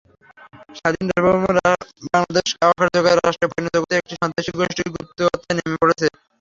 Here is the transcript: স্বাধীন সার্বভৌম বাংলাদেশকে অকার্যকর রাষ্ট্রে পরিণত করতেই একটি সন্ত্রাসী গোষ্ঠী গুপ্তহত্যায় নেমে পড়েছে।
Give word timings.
স্বাধীন 0.77 1.05
সার্বভৌম 1.09 1.43
বাংলাদেশকে 2.13 2.63
অকার্যকর 2.69 3.17
রাষ্ট্রে 3.19 3.47
পরিণত 3.51 3.75
করতেই 3.75 3.99
একটি 4.01 4.13
সন্ত্রাসী 4.21 4.51
গোষ্ঠী 4.57 4.83
গুপ্তহত্যায় 4.93 5.55
নেমে 5.57 5.79
পড়েছে। 5.81 6.05